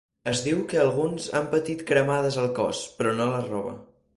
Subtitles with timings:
[0.29, 3.77] Es diu que alguns han patit cremades al cos, però no a la roba.